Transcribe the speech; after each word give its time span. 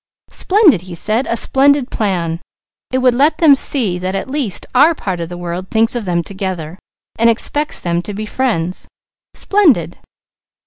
"Splendid!" 0.31 0.81
he 0.81 0.95
said. 0.95 1.27
"A 1.27 1.37
splendid 1.37 1.91
plan! 1.91 2.41
It 2.91 2.97
would 3.03 3.13
let 3.13 3.37
them 3.37 3.53
see 3.53 3.99
that 3.99 4.15
at 4.15 4.27
least 4.27 4.65
our 4.73 4.95
part 4.95 5.19
of 5.19 5.29
the 5.29 5.37
world 5.37 5.69
thinks 5.69 5.95
of 5.95 6.05
them 6.05 6.23
together, 6.23 6.79
and 7.19 7.29
expects 7.29 7.79
them 7.79 8.01
to 8.01 8.13
be 8.15 8.25
friends. 8.25 8.87
Splendid!" 9.35 9.99